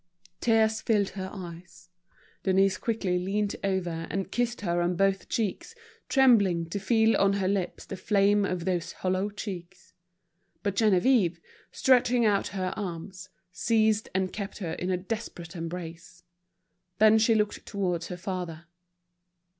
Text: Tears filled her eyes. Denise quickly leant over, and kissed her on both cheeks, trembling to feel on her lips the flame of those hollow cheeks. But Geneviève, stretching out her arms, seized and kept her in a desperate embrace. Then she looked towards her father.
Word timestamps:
Tears 0.39 0.81
filled 0.81 1.09
her 1.09 1.29
eyes. 1.31 1.91
Denise 2.41 2.79
quickly 2.79 3.19
leant 3.19 3.53
over, 3.63 4.07
and 4.09 4.31
kissed 4.31 4.61
her 4.61 4.81
on 4.81 4.95
both 4.95 5.29
cheeks, 5.29 5.75
trembling 6.09 6.67
to 6.71 6.79
feel 6.79 7.15
on 7.17 7.33
her 7.33 7.47
lips 7.47 7.85
the 7.85 7.95
flame 7.95 8.43
of 8.43 8.65
those 8.65 8.93
hollow 8.93 9.29
cheeks. 9.29 9.93
But 10.63 10.75
Geneviève, 10.75 11.37
stretching 11.71 12.25
out 12.25 12.47
her 12.47 12.73
arms, 12.75 13.29
seized 13.51 14.09
and 14.15 14.33
kept 14.33 14.57
her 14.57 14.73
in 14.73 14.89
a 14.89 14.97
desperate 14.97 15.55
embrace. 15.55 16.23
Then 16.97 17.19
she 17.19 17.35
looked 17.35 17.63
towards 17.67 18.07
her 18.07 18.17
father. 18.17 18.65